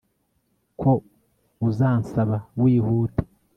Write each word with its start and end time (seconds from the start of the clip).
ko 0.79 0.91
uzansaba 1.69 2.37
wihuta 2.61 3.21